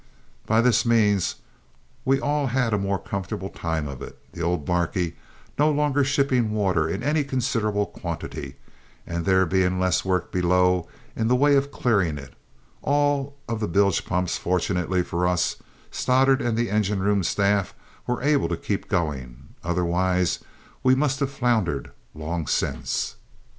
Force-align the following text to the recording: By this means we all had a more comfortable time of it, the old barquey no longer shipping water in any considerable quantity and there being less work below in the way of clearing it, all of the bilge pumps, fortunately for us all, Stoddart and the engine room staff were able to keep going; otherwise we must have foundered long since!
By 0.47 0.61
this 0.61 0.83
means 0.83 1.35
we 2.05 2.19
all 2.19 2.47
had 2.47 2.73
a 2.73 2.79
more 2.79 2.97
comfortable 2.97 3.49
time 3.49 3.87
of 3.87 4.01
it, 4.01 4.17
the 4.31 4.41
old 4.41 4.65
barquey 4.65 5.15
no 5.59 5.69
longer 5.69 6.03
shipping 6.03 6.49
water 6.49 6.89
in 6.89 7.03
any 7.03 7.23
considerable 7.23 7.85
quantity 7.85 8.55
and 9.05 9.25
there 9.25 9.45
being 9.45 9.79
less 9.79 10.03
work 10.03 10.31
below 10.31 10.87
in 11.15 11.27
the 11.27 11.35
way 11.35 11.55
of 11.55 11.71
clearing 11.71 12.17
it, 12.17 12.33
all 12.81 13.37
of 13.47 13.59
the 13.59 13.67
bilge 13.67 14.03
pumps, 14.03 14.39
fortunately 14.39 15.03
for 15.03 15.27
us 15.27 15.57
all, 15.61 15.65
Stoddart 15.91 16.41
and 16.41 16.57
the 16.57 16.71
engine 16.71 17.01
room 17.03 17.21
staff 17.21 17.75
were 18.07 18.23
able 18.23 18.47
to 18.49 18.57
keep 18.57 18.87
going; 18.89 19.49
otherwise 19.63 20.39
we 20.81 20.95
must 20.95 21.19
have 21.19 21.29
foundered 21.29 21.91
long 22.15 22.47
since! 22.47 23.17